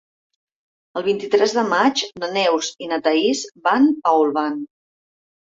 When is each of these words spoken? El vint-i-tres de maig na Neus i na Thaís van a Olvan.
El 0.99 1.03
vint-i-tres 1.07 1.53
de 1.57 1.63
maig 1.73 2.01
na 2.23 2.31
Neus 2.39 2.71
i 2.87 2.91
na 2.93 2.99
Thaís 3.09 3.45
van 3.69 3.87
a 3.93 4.17
Olvan. 4.25 4.59